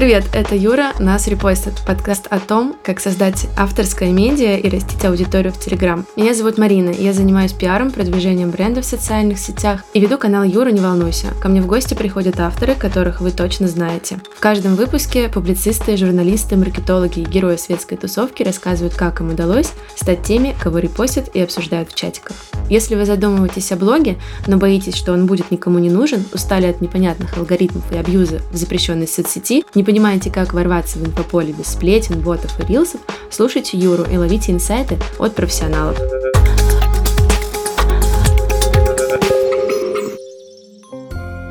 [0.00, 1.74] Привет, это Юра, нас репостит.
[1.86, 6.06] Подкаст о том, как создать авторское медиа и растить аудиторию в Телеграм.
[6.16, 10.70] Меня зовут Марина, я занимаюсь пиаром, продвижением бренда в социальных сетях и веду канал Юра,
[10.70, 11.34] не волнуйся.
[11.42, 14.18] Ко мне в гости приходят авторы, которых вы точно знаете.
[14.34, 20.22] В каждом выпуске публицисты, журналисты, маркетологи и герои светской тусовки рассказывают, как им удалось стать
[20.22, 22.36] теми, кого репостят и обсуждают в чатиках.
[22.70, 26.80] Если вы задумываетесь о блоге, но боитесь, что он будет никому не нужен, устали от
[26.80, 32.20] непонятных алгоритмов и абьюза в запрещенной соцсети, не понимаете, как ворваться в инфополе без сплетен,
[32.20, 35.98] ботов и рилсов, слушайте Юру и ловите инсайты от профессионалов.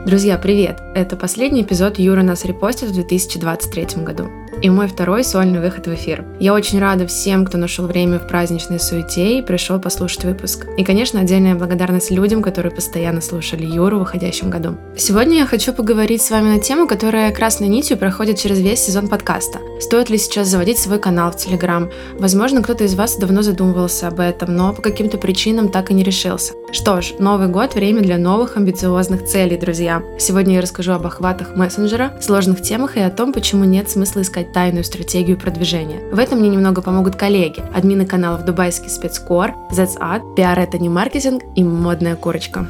[0.06, 0.80] Друзья, привет!
[0.96, 4.30] Это последний эпизод Юра нас репостит в 2023 году
[4.62, 6.26] и мой второй сольный выход в эфир.
[6.40, 10.68] Я очень рада всем, кто нашел время в праздничной суете и пришел послушать выпуск.
[10.78, 14.78] И, конечно, отдельная благодарность людям, которые постоянно слушали Юру в выходящем году.
[14.98, 19.08] Сегодня я хочу поговорить с вами на тему, которая красной нитью проходит через весь сезон
[19.08, 19.60] подкаста.
[19.80, 21.90] Стоит ли сейчас заводить свой канал в Телеграм?
[22.18, 26.04] Возможно, кто-то из вас давно задумывался об этом, но по каким-то причинам так и не
[26.04, 26.54] решился.
[26.72, 30.04] Что ж, Новый год– время для новых амбициозных целей, друзья.
[30.20, 34.54] Сегодня я расскажу об охватах мессенджера, сложных темах и о том, почему нет смысла искать
[34.54, 36.00] тайную стратегию продвижения.
[36.12, 40.90] В этом мне немного помогут коллеги, админы каналов Дубайский спецкор, That's Art, Пиар это не
[40.90, 42.68] маркетинг и Модная курочка.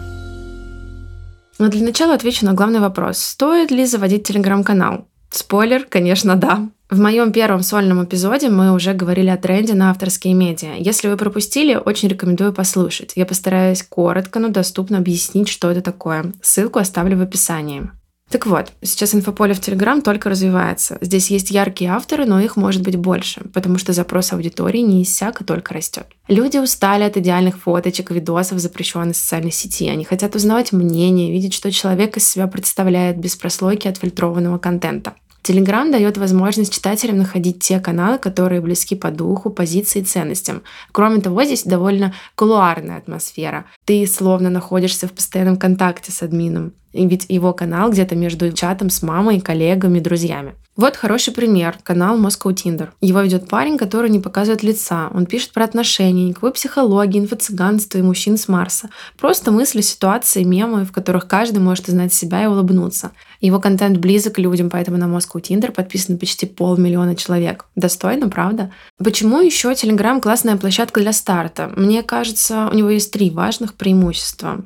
[1.58, 3.17] Но для начала отвечу на главный вопрос.
[3.17, 5.08] Стоит ли заводить телеграм-канал?
[5.30, 6.70] Спойлер, конечно, да.
[6.90, 10.73] В моем первом сольном эпизоде мы уже говорили о тренде на авторские медиа.
[10.76, 13.14] Если вы пропустили, очень рекомендую послушать.
[13.16, 16.34] Я постараюсь коротко, но доступно объяснить, что это такое.
[16.42, 17.92] Ссылку оставлю в описании.
[18.32, 20.98] Так вот, сейчас инфополе в Телеграм только развивается.
[21.02, 25.42] Здесь есть яркие авторы, но их может быть больше, потому что запрос аудитории не иссяк
[25.42, 26.08] и только растет.
[26.28, 29.90] Люди устали от идеальных фоточек, видосов в запрещенной социальной сети.
[29.90, 35.14] Они хотят узнавать мнение, видеть, что человек из себя представляет без прослойки отфильтрованного контента.
[35.50, 40.61] Телеграм дает возможность читателям находить те каналы, которые близки по духу, позиции и ценностям.
[40.92, 43.65] Кроме того, здесь довольно кулуарная атмосфера.
[43.83, 46.73] Ты словно находишься в постоянном контакте с админом.
[46.94, 50.55] Ведь его канал где-то между чатом с мамой, коллегами, друзьями.
[50.80, 51.77] Вот хороший пример.
[51.83, 52.88] Канал Moscow Tinder.
[53.02, 55.10] Его ведет парень, который не показывает лица.
[55.14, 58.89] Он пишет про отношения, никакой психологии, инфо-цыганства и мужчин с Марса.
[59.17, 63.11] Просто мысли, ситуации, мемы, в которых каждый может узнать себя и улыбнуться.
[63.42, 67.66] Его контент близок людям, поэтому на Moscow Tinder подписано почти полмиллиона человек.
[67.76, 68.72] Достойно, правда?
[69.04, 71.73] Почему еще Telegram классная площадка для старта?
[71.76, 74.64] Мне кажется, у него есть три важных преимущества.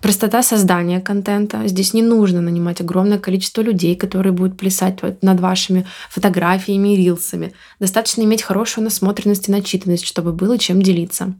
[0.00, 1.59] Простота создания контента.
[1.66, 7.52] Здесь не нужно нанимать огромное количество людей, которые будут плясать над вашими фотографиями и рилсами.
[7.78, 11.34] Достаточно иметь хорошую насмотренность и начитанность, чтобы было чем делиться.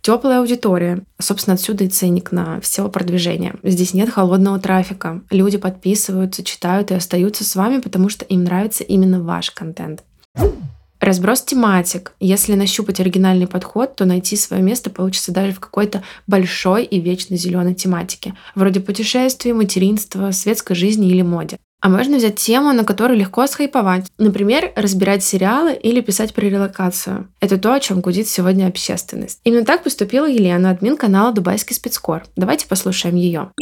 [0.00, 1.02] Теплая аудитория.
[1.18, 3.56] Собственно, отсюда и ценник на все продвижение.
[3.62, 5.22] Здесь нет холодного трафика.
[5.30, 10.04] Люди подписываются, читают и остаются с вами, потому что им нравится именно ваш контент.
[11.00, 12.12] Разброс тематик.
[12.20, 17.36] Если нащупать оригинальный подход, то найти свое место получится даже в какой-то большой и вечно
[17.36, 21.58] зеленой тематике, вроде путешествий, материнства, светской жизни или моде.
[21.80, 24.06] А можно взять тему, на которую легко схайповать.
[24.18, 27.28] Например, разбирать сериалы или писать про релокацию.
[27.40, 29.38] Это то, о чем гудит сегодня общественность.
[29.44, 32.24] Именно так поступила Елена, админ канала «Дубайский спецкор».
[32.34, 33.52] Давайте послушаем ее.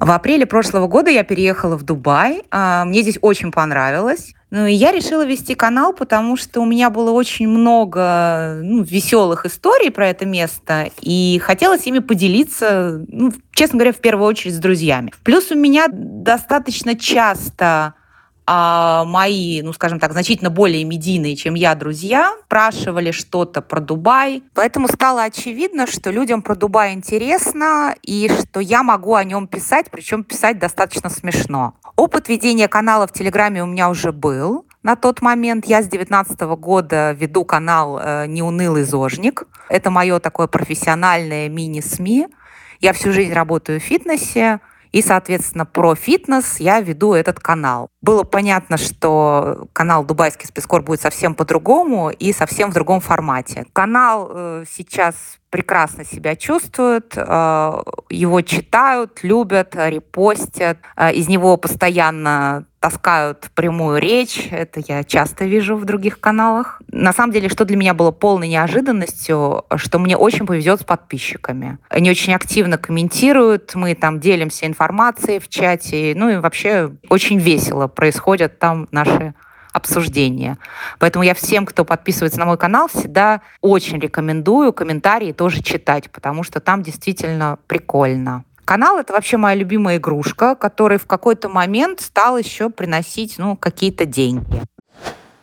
[0.00, 2.42] В апреле прошлого года я переехала в Дубай.
[2.50, 4.32] А, мне здесь очень понравилось.
[4.50, 9.44] Ну, и я решила вести канал, потому что у меня было очень много ну, веселых
[9.44, 14.58] историй про это место, и хотелось ими поделиться, ну, честно говоря, в первую очередь с
[14.58, 15.12] друзьями.
[15.22, 17.94] Плюс у меня достаточно часто
[18.52, 24.42] а мои, ну, скажем так, значительно более медийные, чем я, друзья, спрашивали что-то про Дубай.
[24.54, 29.86] Поэтому стало очевидно, что людям про Дубай интересно, и что я могу о нем писать,
[29.92, 31.74] причем писать достаточно смешно.
[31.94, 34.66] Опыт ведения канала в Телеграме у меня уже был.
[34.82, 39.44] На тот момент я с 2019 года веду канал э, «Неунылый зожник».
[39.68, 42.26] Это мое такое профессиональное мини-СМИ.
[42.80, 44.58] Я всю жизнь работаю в фитнесе,
[44.92, 47.88] и, соответственно, про фитнес я веду этот канал.
[48.02, 53.66] Было понятно, что канал «Дубайский спецкор» будет совсем по-другому и совсем в другом формате.
[53.72, 55.14] Канал э, сейчас
[55.50, 64.48] прекрасно себя чувствует, э, его читают, любят, репостят, э, из него постоянно таскают прямую речь,
[64.50, 66.80] это я часто вижу в других каналах.
[66.90, 71.78] На самом деле, что для меня было полной неожиданностью, что мне очень повезет с подписчиками.
[71.90, 77.86] Они очень активно комментируют, мы там делимся информацией в чате, ну и вообще очень весело
[77.86, 79.34] происходят там наши
[79.72, 80.58] обсуждения.
[80.98, 86.42] Поэтому я всем, кто подписывается на мой канал, всегда очень рекомендую комментарии тоже читать, потому
[86.42, 88.44] что там действительно прикольно.
[88.70, 94.04] Канал— это вообще моя любимая игрушка, который в какой-то момент стал еще приносить ну, какие-то
[94.04, 94.62] деньги.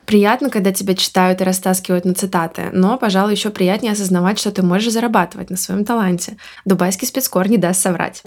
[0.05, 4.63] Приятно, когда тебя читают и растаскивают на цитаты, но, пожалуй, еще приятнее осознавать, что ты
[4.63, 6.37] можешь зарабатывать на своем таланте.
[6.63, 8.23] Дубайский спецкор не даст соврать.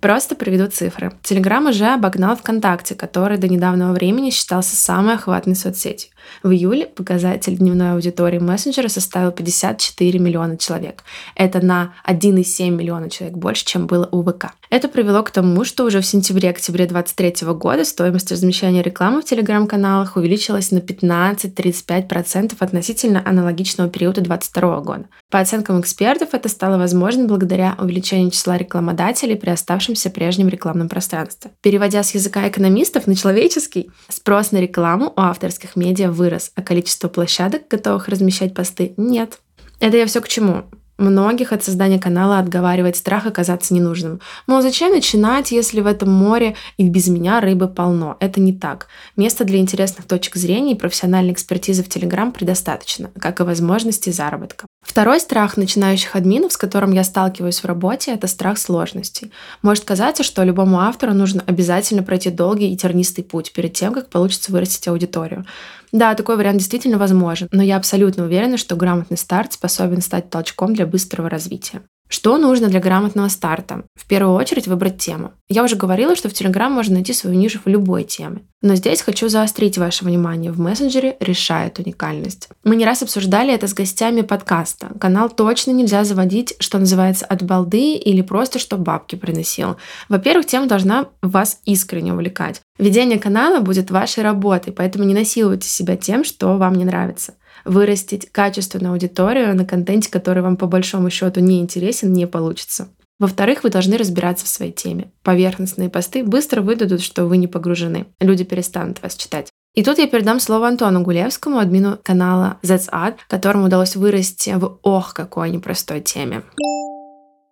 [0.00, 1.12] Просто приведу цифры.
[1.22, 6.10] Телеграм уже обогнал ВКонтакте, который до недавнего времени считался самой охватной соцсетью.
[6.42, 11.04] В июле показатель дневной аудитории мессенджера составил 54 миллиона человек.
[11.34, 14.52] Это на 1,7 миллиона человек больше, чем было у ВК.
[14.70, 20.16] Это привело к тому, что уже в сентябре-октябре 2023 года стоимость размещения рекламы в телеграм-каналах
[20.16, 25.06] увеличилась на 15-35% относительно аналогичного периода 2022 года.
[25.28, 31.50] По оценкам экспертов, это стало возможно благодаря увеличению числа рекламодателей при оставшемся прежнем рекламном пространстве.
[31.62, 37.08] Переводя с языка экономистов на человеческий, спрос на рекламу у авторских медиа вырос, а количество
[37.08, 39.38] площадок, готовых размещать посты, нет.
[39.80, 40.64] Это я все к чему?
[41.00, 44.20] Многих от создания канала отговаривает страх оказаться ненужным.
[44.46, 48.18] Мол, зачем начинать, если в этом море и без меня рыбы полно?
[48.20, 48.88] Это не так.
[49.16, 54.66] Места для интересных точек зрения и профессиональной экспертизы в Телеграм предостаточно, как и возможности заработка.
[54.82, 59.32] Второй страх начинающих админов, с которым я сталкиваюсь в работе, это страх сложностей.
[59.62, 64.10] Может казаться, что любому автору нужно обязательно пройти долгий и тернистый путь перед тем, как
[64.10, 65.46] получится вырастить аудиторию.
[65.92, 70.74] Да, такой вариант действительно возможен, но я абсолютно уверена, что грамотный старт способен стать толчком
[70.74, 71.82] для быстрого развития.
[72.10, 73.84] Что нужно для грамотного старта?
[73.94, 75.30] В первую очередь выбрать тему.
[75.48, 78.42] Я уже говорила, что в Telegram можно найти свою нишу в любой теме.
[78.62, 80.50] Но здесь хочу заострить ваше внимание.
[80.50, 82.48] В мессенджере решает уникальность.
[82.64, 84.90] Мы не раз обсуждали это с гостями подкаста.
[84.98, 89.76] Канал точно нельзя заводить, что называется, от балды или просто, что бабки приносил.
[90.08, 92.60] Во-первых, тема должна вас искренне увлекать.
[92.80, 97.34] Ведение канала будет вашей работой, поэтому не насилуйте себя тем, что вам не нравится
[97.66, 102.88] вырастить качественную аудиторию на контенте, который вам по большому счету не интересен, не получится.
[103.18, 105.12] Во-вторых, вы должны разбираться в своей теме.
[105.22, 108.06] Поверхностные посты быстро выдадут, что вы не погружены.
[108.18, 109.50] Люди перестанут вас читать.
[109.74, 114.78] И тут я передам слово Антону Гулевскому, админу канала That's Ad, которому удалось вырасти в
[114.82, 116.42] ох какой непростой теме.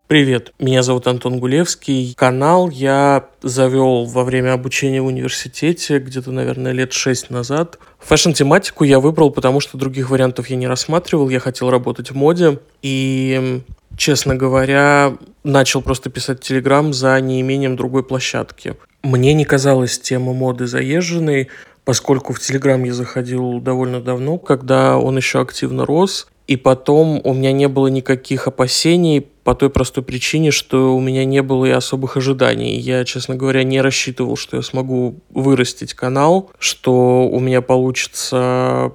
[0.08, 2.14] Привет, меня зовут Антон Гулевский.
[2.16, 7.78] Канал я завел во время обучения в университете, где-то, наверное, лет шесть назад.
[7.99, 11.28] Фэшн-тематику я выбрал, потому что других вариантов я не рассматривал.
[11.28, 12.58] Я хотел работать в моде.
[12.81, 13.60] И,
[13.99, 15.12] честно говоря,
[15.44, 18.76] начал просто писать Телеграм за неимением другой площадки.
[19.02, 21.49] Мне не казалась тема моды заезженной,
[21.84, 26.28] поскольку в Телеграм я заходил довольно давно, когда он еще активно рос.
[26.46, 31.24] И потом у меня не было никаких опасений по той простой причине, что у меня
[31.24, 32.76] не было и особых ожиданий.
[32.78, 38.92] Я, честно говоря, не рассчитывал, что я смогу вырастить канал, что у меня получится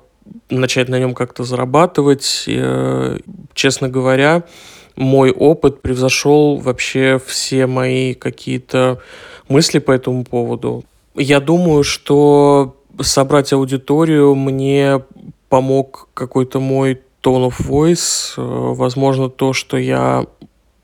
[0.52, 2.44] начать на нем как-то зарабатывать.
[2.46, 3.18] Э,
[3.56, 4.44] честно говоря,
[4.96, 9.00] мой опыт превзошел вообще все мои какие-то
[9.50, 10.84] мысли по этому поводу.
[11.16, 15.02] Я думаю, что собрать аудиторию мне
[15.50, 18.42] помог какой-то мой tone of voice, э,
[18.76, 20.26] возможно, то, что я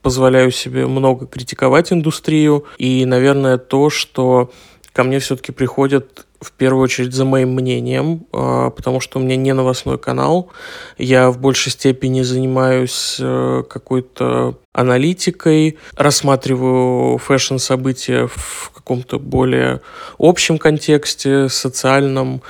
[0.01, 4.51] позволяю себе много критиковать индустрию, и, наверное, то, что
[4.94, 9.36] ко мне все-таки приходят в первую очередь за моим мнением, э, потому что у меня
[9.36, 10.50] не новостной канал.
[10.98, 19.82] Я в большей степени занимаюсь э, какой-то аналитикой, рассматриваю фэшн-события в каком-то более
[20.18, 22.41] общем контексте, социальном,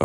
[0.00, 0.04] э,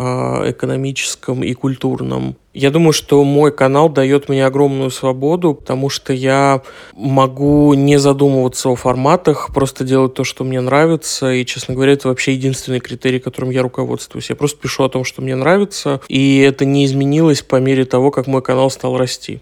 [0.50, 2.36] экономическом и культурном.
[2.52, 6.62] Я думаю, что мой канал дает мне огромную свободу, потому что я
[6.94, 11.32] могу не задумываться о форматах, просто делать то, что мне нравится.
[11.32, 14.30] И, честно говоря, это вообще единственный критерий, которым я руководствуюсь.
[14.30, 18.10] Я просто пишу о том, что мне нравится, и это не изменилось по мере того,
[18.10, 19.40] как мой канал стал расти.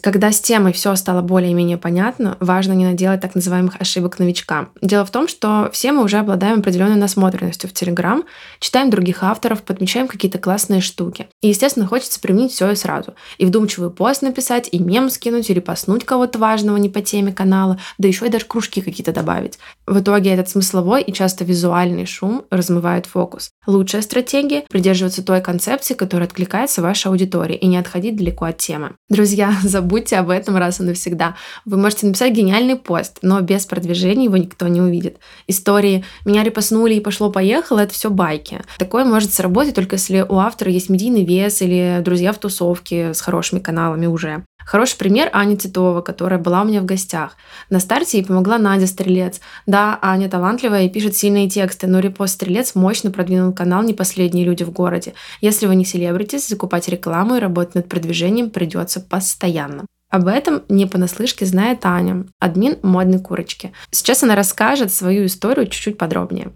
[0.00, 4.68] Когда с темой все стало более-менее понятно, важно не наделать так называемых ошибок новичка.
[4.80, 8.22] Дело в том, что все мы уже обладаем определенной насмотренностью в Телеграм,
[8.60, 11.26] читаем других авторов, подмечаем какие-то классные штуки.
[11.42, 13.14] И, естественно, хочется применить все и сразу.
[13.38, 17.80] И вдумчивый пост написать, и мем скинуть, или поснуть кого-то важного не по теме канала,
[17.98, 19.58] да еще и даже кружки какие-то добавить.
[19.86, 23.50] В итоге этот смысловой и часто визуальный шум размывает фокус.
[23.66, 28.92] Лучшая стратегия– придерживаться той концепции, которая откликается вашей аудитории, и не отходить далеко от темы.
[29.08, 31.34] Друзья, забудьте забудьте об этом раз и навсегда.
[31.64, 35.16] Вы можете написать гениальный пост, но без продвижения его никто не увидит.
[35.46, 38.60] Истории «меня репостнули и пошло-поехало»— это все байки.
[38.78, 43.20] Такое может сработать только если у автора есть медийный вес или друзья в тусовке с
[43.22, 44.44] хорошими каналами уже.
[44.68, 47.38] Хороший пример Аня Титова, которая была у меня в гостях.
[47.70, 49.40] На старте ей помогла Надя Стрелец.
[49.64, 54.44] Да, Аня талантливая и пишет сильные тексты, но репост Стрелец мощно продвинул канал «Не последние
[54.44, 55.14] люди в городе».
[55.40, 59.86] Если вы не селебритис, закупать рекламу и работать над продвижением придется постоянно.
[60.10, 63.72] Об этом не понаслышке знает Аня, админ модной курочки.
[63.90, 66.52] Сейчас она расскажет свою историю чуть-чуть подробнее.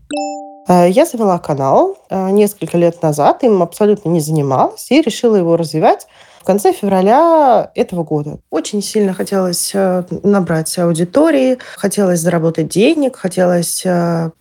[0.68, 5.56] Э, я завела канал э, несколько лет назад, им абсолютно не занималась и решила его
[5.56, 6.06] развивать
[6.42, 8.38] в конце февраля этого года.
[8.50, 13.84] Очень сильно хотелось э, набрать аудитории, хотелось заработать денег, хотелось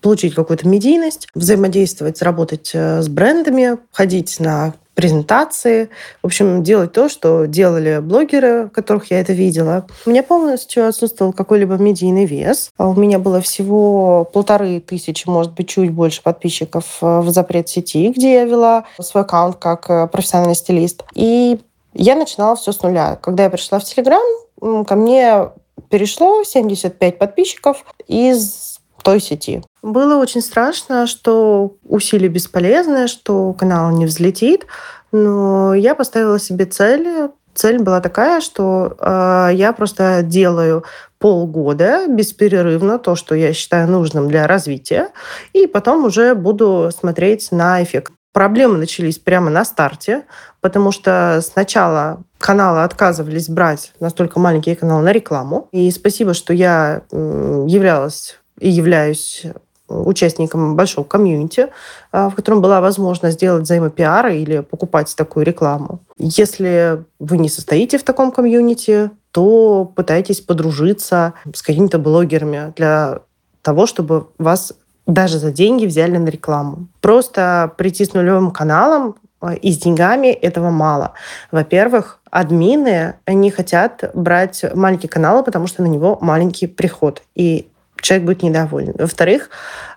[0.02, 5.90] получить какую-то медийность, взаимодействовать, работать с брендами, ходить на презентации,
[6.22, 9.88] в общем, делать то, что делали блогеры, которых я это видела.
[10.06, 12.72] У меня полностью отсутствовал какой-либо медийный вес.
[12.78, 17.70] А у меня было всего полторы тысячи, может быть, чуть больше подписчиков э, в запрет
[17.70, 21.04] сети, где я вела свой аккаунт как э, профессиональный стилист.
[21.16, 21.60] И
[21.94, 23.18] я начинала все с нуля.
[23.22, 25.50] Когда я пришла в Телеграм, ко мне
[25.90, 29.64] перешло 75 подписчиков из той сети.
[29.82, 34.68] Было очень страшно, что усилия бесполезны, что канал не взлетит,
[35.12, 37.30] но я поставила себе цель.
[37.54, 40.86] Цель была такая, что э, я просто делаю
[41.20, 45.10] полгода бесперерывно то, что я считаю нужным для развития,
[45.52, 48.14] и потом уже буду смотреть на эффект.
[48.34, 50.24] Проблемы начались прямо на старте,
[50.62, 55.68] потому что сначала каналы отказывались брать настолько маленькие каналы на рекламу.
[55.72, 59.46] И спасибо, что я являлась и являюсь
[59.88, 61.68] участником большого комьюнити,
[62.12, 66.00] а, в котором была возможность сделать взаимопиары или покупать такую рекламу.
[66.18, 73.20] Если вы не состоите в таком комьюнити, то пытайтесь подружиться с какими-то блогерами для
[73.62, 74.74] того, чтобы вас
[75.08, 76.88] даже за деньги взяли на рекламу.
[77.02, 81.14] Просто прийти с нулевым каналом а, и с деньгами этого мало.
[81.52, 87.22] Во-первых, админы, они хотят брать маленькие каналы, потому что на него маленький приход.
[87.36, 87.68] И
[88.02, 88.94] человек будет недоволен.
[88.98, 89.50] Во-вторых,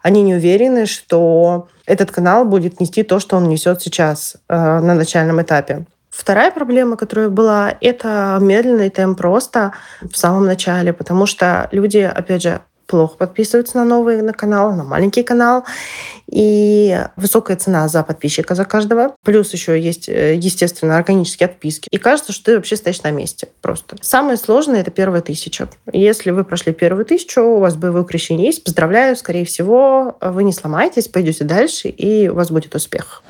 [0.02, 4.94] они не уверены, что этот канал будет нести то, что он несет сейчас э, на
[4.94, 5.87] начальном этапе.
[6.11, 12.42] Вторая проблема, которая была, это медленный темп роста в самом начале, потому что люди, опять
[12.42, 15.64] же, плохо подписываются на новый на канал, на маленький канал.
[16.26, 19.14] И высокая цена за подписчика за каждого.
[19.25, 21.88] Плюс еще есть, э, естественно, органические отписки.
[21.91, 23.97] И кажется, что ты вообще стоишь на месте просто.
[24.00, 25.69] Самое сложное— это первая тысяча.
[25.93, 30.53] Если вы прошли первую тысячу, у вас боевое крещение есть, поздравляю, скорее всего, вы не
[30.53, 33.23] сломаетесь, пойдете дальше, и у вас будет успех.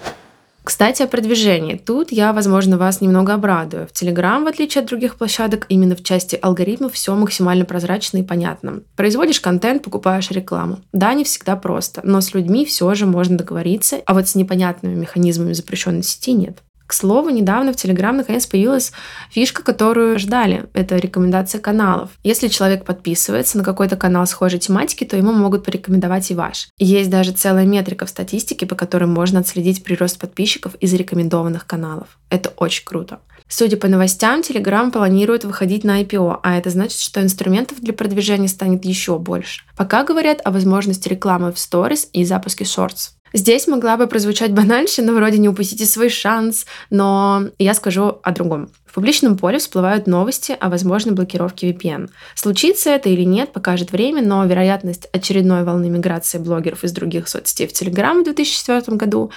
[0.64, 1.76] Кстати, о продвижении.
[1.76, 3.87] Тут я, возможно, вас немного обрадую.
[3.87, 8.23] В Telegram, в отличие от других площадок, именно в части алгоритмов все максимально прозрачно и
[8.23, 8.80] понятно.
[8.97, 10.78] Производишь контент, покупаешь рекламу.
[10.94, 14.94] Да, не всегда просто, но с людьми все же можно договориться, а вот с непонятными
[14.94, 16.62] механизмами запрещенной сети нет.
[16.86, 18.92] К слову, недавно в Telegram наконец появилась
[19.30, 20.66] фишка, которую ждали.
[20.74, 22.10] Это рекомендация каналов.
[22.22, 26.68] Если человек подписывается на какой-то канал схожей тематики, то ему могут порекомендовать и ваш.
[26.78, 32.18] Есть даже целая метрика в статистике, по которой можно отследить прирост подписчиков из рекомендованных каналов.
[32.28, 33.20] Это очень круто.
[33.48, 38.48] Судя по новостям, Telegram планирует выходить на IPO, а это значит, что инструментов для продвижения
[38.48, 39.62] станет еще больше.
[39.76, 43.10] Пока говорят о возможности рекламы в Stories и запуске Shorts.
[43.34, 48.70] Здесь могла бы прозвучать банальщина, вроде «не упустите свой шанс», но я скажу о другом.
[48.86, 52.10] В публичном поле всплывают новости о возможной блокировке VPN.
[52.36, 57.66] Случится это или нет, покажет время, но вероятность очередной волны миграции блогеров из других соцсетей
[57.66, 59.32] в Telegram в 2004 году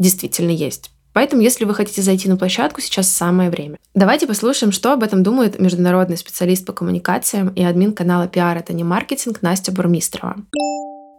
[0.00, 0.90] действительно есть.
[1.12, 3.78] Поэтому, если вы хотите зайти на площадку, сейчас самое время.
[3.94, 8.72] Давайте послушаем, что об этом думает международный специалист по коммуникациям и админ канала PR «Это
[8.72, 10.36] не маркетинг» Настя Бурмистрова.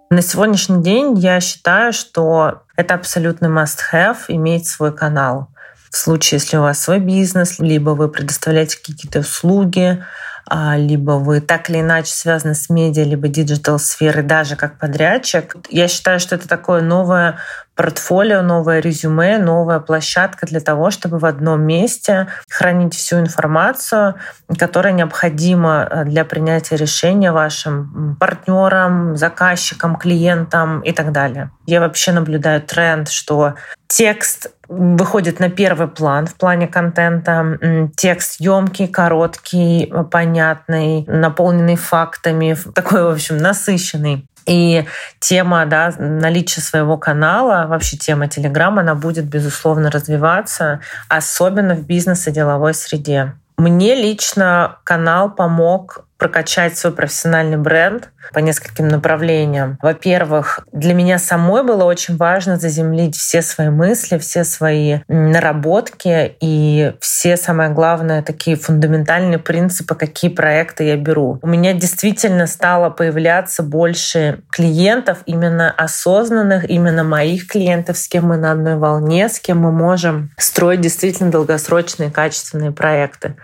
[0.10, 5.50] На сегодняшний день я считаю, что это абсолютно must-have иметь свой канал.
[5.92, 10.02] В случае, если у вас свой бизнес, либо вы предоставляете какие-то услуги,
[10.46, 15.58] а, либо вы так или иначе связаны с медиа, либо digital сферой, даже как подрядчик.
[15.70, 17.40] Я считаю, что это такое новое
[17.78, 24.16] портфолио, новое резюме, новая площадка для того, чтобы в одном месте хранить всю информацию,
[24.58, 31.52] которая необходима э, для принятия решения вашим партнерам, заказчикам, клиентам и так далее.
[31.68, 33.54] Я вообще наблюдаю тренд, что
[33.88, 37.58] текст выходит на первый план в плане контента.
[37.96, 44.28] Текст емкий, короткий, понятный, наполненный фактами, такой, в общем, насыщенный.
[44.48, 44.86] И
[45.20, 52.28] тема да, наличия своего канала, вообще тема Телеграма, она будет, безусловно, развиваться, особенно в бизнес
[52.28, 53.34] и деловой среде.
[53.58, 59.78] Мне лично канал помог прокачать свой профессиональный бренд по нескольким направлениям.
[59.82, 66.94] Во-первых, для меня самой было очень важно заземлить все свои мысли, все свои наработки и
[67.00, 71.40] все, самое главное, такие фундаментальные принципы, какие проекты я беру.
[71.42, 78.38] У меня действительно стало появляться больше клиентов, именно осознанных, именно моих клиентов, с кем мы
[78.38, 83.36] на одной волне, с кем мы можем строить действительно долгосрочные качественные проекты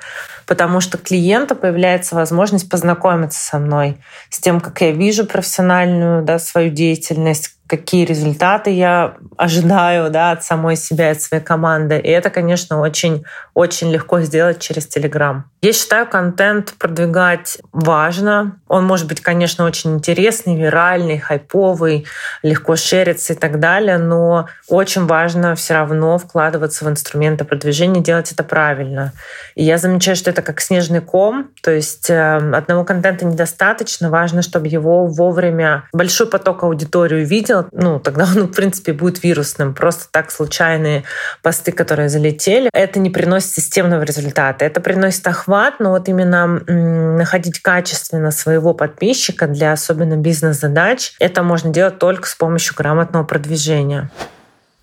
[0.46, 3.98] потому что клиента появляется возможность познакомиться со мной,
[4.30, 10.44] с тем, как я вижу профессиональную да, свою деятельность, какие результаты я ожидаю да, от
[10.44, 11.98] самой себя, от своей команды.
[11.98, 15.44] И это, конечно, очень, очень легко сделать через Telegram.
[15.62, 18.58] Я считаю, контент продвигать важно.
[18.68, 22.06] Он может быть, конечно, очень интересный, виральный, хайповый,
[22.44, 28.32] легко шериться и так далее, но очень важно все равно вкладываться в инструменты продвижения, делать
[28.32, 29.14] это правильно.
[29.56, 34.42] И я замечаю, что это как снежный ком, то есть э, одного контента недостаточно, важно,
[34.42, 39.74] чтобы его вовремя большой поток аудитории увидел, ну, тогда он, в принципе, будет вирусным.
[39.74, 41.04] Просто так случайные
[41.42, 44.66] посты, которые залетели, это не приносит системного результата.
[44.66, 51.72] Это приносит охват, но вот именно находить качественно своего подписчика для особенно бизнес-задач, это можно
[51.72, 54.10] делать только с помощью грамотного продвижения.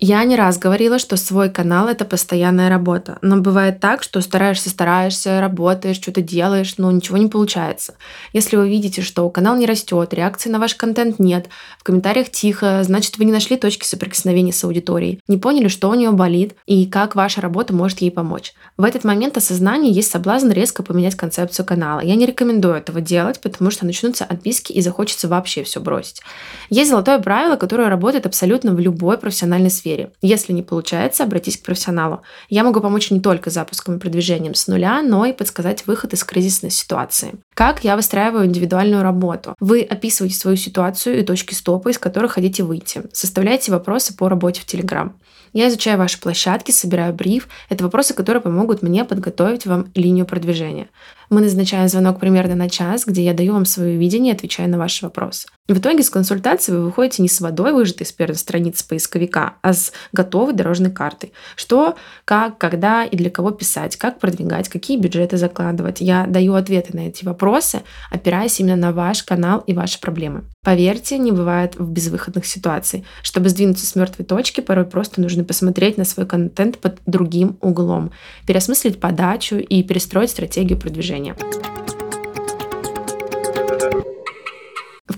[0.03, 3.19] Я не раз говорила, что свой канал— это постоянная работа.
[3.21, 7.93] Но бывает так, что стараешься, стараешься, работаешь, что-то делаешь, но ничего не получается.
[8.33, 12.81] Если вы видите, что канал не растет, реакции на ваш контент нет, в комментариях тихо,
[12.81, 16.87] значит, вы не нашли точки соприкосновения с аудиторией, не поняли, что у нее болит и
[16.87, 18.55] как ваша работа может ей помочь.
[18.77, 21.99] В этот момент осознания есть соблазн резко поменять концепцию канала.
[21.99, 26.23] Я не рекомендую этого делать, потому что начнутся отписки и захочется вообще все бросить.
[26.71, 30.11] Есть золотое правило, которое работает абсолютно в любой профессиональной сфере сфере.
[30.21, 32.21] Если не получается, обратись к профессионалу.
[32.49, 36.23] Я могу помочь не только запуском и продвижением с нуля, но и подсказать выход из
[36.23, 37.33] кризисной ситуации.
[37.53, 39.55] Как я выстраиваю индивидуальную работу?
[39.59, 43.03] Вы описываете свою ситуацию и точки стопа, из которых хотите выйти.
[43.11, 45.11] Составляете вопросы по работе в Telegram.
[45.53, 47.49] Я изучаю ваши площадки, собираю бриф.
[47.69, 50.87] Это вопросы, которые помогут мне подготовить вам линию продвижения.
[51.29, 54.77] Мы назначаем звонок примерно на час, где я даю вам свое видение и отвечаю на
[54.77, 55.47] ваши вопросы.
[55.71, 59.71] В итоге с консультацией вы выходите не с водой, выжатой с первой страницы поисковика, а
[59.71, 61.31] с готовой дорожной картой.
[61.55, 66.01] Что, как, когда и для кого писать, как продвигать, какие бюджеты закладывать.
[66.01, 70.43] Я даю ответы на эти вопросы, опираясь именно на ваш канал и ваши проблемы.
[70.61, 73.05] Поверьте, не бывает в безвыходных ситуаций.
[73.23, 78.11] Чтобы сдвинуться с мертвой точки, порой просто нужно посмотреть на свой контент под другим углом,
[78.45, 81.33] переосмыслить подачу и перестроить стратегию продвижения.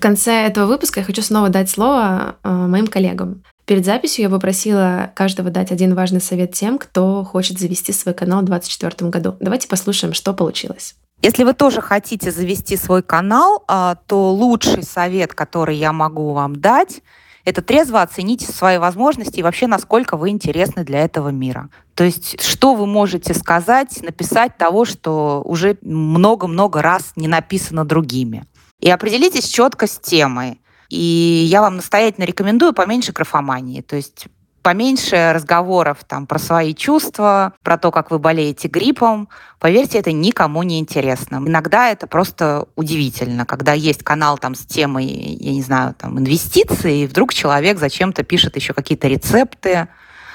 [0.04, 3.42] Конце этого выпуска я хочу снова дать слово э, моим коллегам.
[3.64, 8.42] Перед записью я попросила каждого дать один важный совет тем, кто хочет завести свой канал
[8.42, 9.36] в 2024 году.
[9.40, 10.96] Давайте послушаем, что получилось.
[11.22, 16.60] Если вы тоже хотите завести свой канал, а, то лучший совет, который я могу вам
[16.60, 17.00] дать,
[17.46, 21.70] это трезво оцените свои возможности и вообще, насколько вы интересны для этого мира.
[21.94, 28.44] То есть, что вы можете сказать, написать того, что уже много-много раз не написано другими.
[28.84, 30.60] И определитесь четко с темой.
[30.90, 33.80] И я вам настоятельно рекомендую поменьше графомании.
[33.80, 34.26] То есть
[34.60, 39.30] поменьше разговоров там про свои чувства, про то, как вы болеете гриппом.
[39.58, 41.36] Поверьте, это никому не интересно.
[41.36, 47.04] Иногда это просто удивительно, когда есть канал там с темой, я не знаю, там инвестиции,
[47.04, 49.88] и вдруг человек зачем-то пишет еще какие-то рецепты,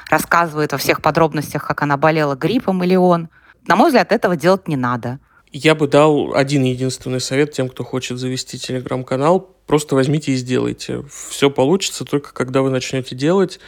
[0.09, 3.29] рассказывает во всех подробностях, как она болела гриппом или он.
[3.67, 5.19] На мой взгляд, этого делать не надо.
[5.51, 9.55] Я бы дал один единственный совет тем, кто хочет завести телеграм-канал.
[9.65, 11.03] Просто возьмите и сделайте.
[11.29, 13.59] Все получится только когда вы начнете делать.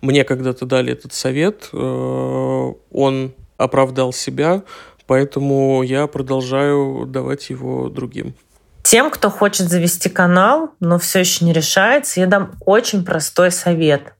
[0.00, 1.68] Мне когда-то дали этот совет.
[1.72, 4.62] Э, он оправдал себя,
[5.06, 8.34] поэтому я продолжаю давать его другим.
[8.82, 14.14] Тем, кто хочет завести канал, но все еще не решается, я дам очень простой совет.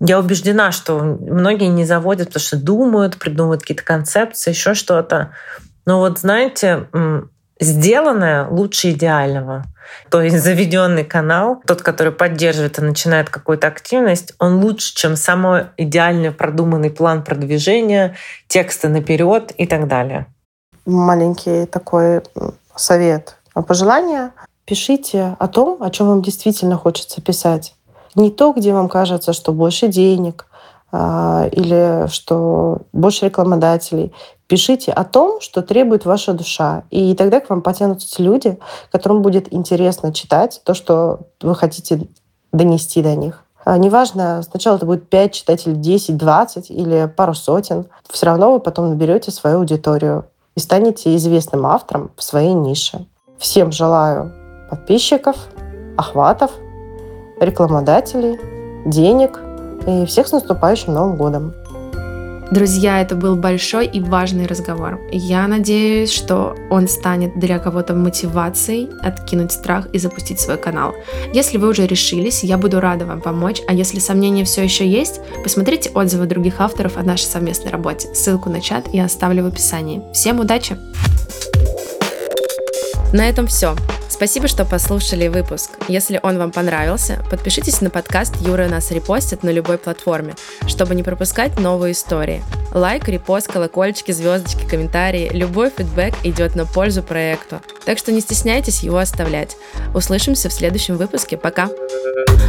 [0.00, 5.32] Я убеждена, что многие не заводят, потому что думают, придумывают какие-то концепции, еще что-то.
[5.86, 6.88] Но вот знаете,
[7.60, 9.64] сделанное лучше идеального.
[10.10, 15.66] То есть заведенный канал, тот, который поддерживает и начинает какую-то активность, он лучше, чем самый
[15.76, 18.16] идеальный продуманный план продвижения,
[18.48, 20.26] тексты наперед и так далее.
[20.86, 22.22] Маленький такой
[22.74, 23.36] совет.
[23.54, 24.32] Пожелание.
[24.64, 27.74] Пишите о том, о чем вам действительно хочется писать.
[28.14, 30.53] Не то, где вам кажется, что больше денег, а,
[31.52, 34.12] или что больше рекламодателей.
[34.46, 36.84] Пишите о том, что требует ваша душа.
[36.90, 38.58] И тогда к вам потянутся люди,
[38.92, 42.08] которым будет интересно читать то, что вы хотите
[42.52, 43.44] донести до них.
[43.64, 47.86] А, неважно, сначала это будет 5 читателей, 10, 20 или пару сотен.
[48.10, 53.06] Все равно вы потом наберете свою аудиторию и станете известным автором в своей нише.
[53.38, 54.32] Всем желаю
[54.70, 55.36] подписчиков,
[55.96, 56.52] охватов,
[57.40, 58.38] рекламодателей,
[58.84, 59.40] денег
[59.86, 61.54] и всех с наступающим Новым годом.
[62.50, 65.00] Друзья, это был большой и важный разговор.
[65.10, 70.94] Я надеюсь, что он станет для кого-то мотивацией откинуть страх и запустить свой канал.
[71.32, 75.20] Если вы уже решились, я буду рада вам помочь, а если сомнения все еще есть,
[75.42, 78.14] посмотрите отзывы других авторов о нашей совместной работе.
[78.14, 80.02] Ссылку на чат я оставлю в описании.
[80.12, 80.76] Всем удачи!
[83.12, 83.74] На этом все.
[84.08, 85.73] Спасибо, что послушали выпуск.
[85.88, 90.34] Если он вам понравился, подпишитесь на подкаст Юра нас репостит на любой платформе,
[90.66, 92.42] чтобы не пропускать новые истории.
[92.72, 95.30] Лайк, репост, колокольчики, звездочки, комментарии.
[95.32, 97.60] Любой фидбэк идет на пользу проекту.
[97.84, 99.56] Так что не стесняйтесь его оставлять.
[99.94, 101.36] Услышимся в следующем выпуске.
[101.36, 101.68] Пока!
[101.68, 102.43] Пока.